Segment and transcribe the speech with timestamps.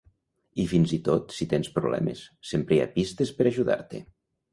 [0.61, 4.01] I fins i tot si tens problemes, sempre hi ha pistes per ajudar-te.